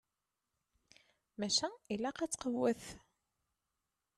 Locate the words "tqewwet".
2.31-2.83